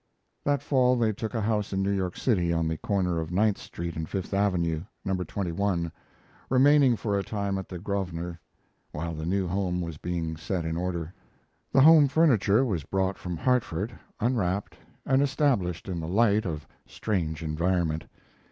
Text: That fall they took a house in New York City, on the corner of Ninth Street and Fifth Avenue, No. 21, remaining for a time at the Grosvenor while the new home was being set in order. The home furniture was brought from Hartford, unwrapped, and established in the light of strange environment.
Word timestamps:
That 0.43 0.63
fall 0.63 0.95
they 0.95 1.13
took 1.13 1.35
a 1.35 1.41
house 1.41 1.71
in 1.71 1.83
New 1.83 1.91
York 1.91 2.17
City, 2.17 2.51
on 2.51 2.67
the 2.67 2.75
corner 2.77 3.19
of 3.19 3.29
Ninth 3.31 3.59
Street 3.59 3.95
and 3.95 4.09
Fifth 4.09 4.33
Avenue, 4.33 4.81
No. 5.05 5.13
21, 5.15 5.91
remaining 6.49 6.95
for 6.95 7.15
a 7.19 7.23
time 7.23 7.59
at 7.59 7.69
the 7.69 7.77
Grosvenor 7.77 8.39
while 8.93 9.13
the 9.13 9.27
new 9.27 9.47
home 9.47 9.79
was 9.79 9.99
being 9.99 10.35
set 10.37 10.65
in 10.65 10.75
order. 10.75 11.13
The 11.71 11.81
home 11.81 12.07
furniture 12.07 12.65
was 12.65 12.83
brought 12.83 13.19
from 13.19 13.37
Hartford, 13.37 13.93
unwrapped, 14.19 14.75
and 15.05 15.21
established 15.21 15.87
in 15.87 15.99
the 15.99 16.07
light 16.07 16.47
of 16.47 16.67
strange 16.87 17.43
environment. 17.43 18.05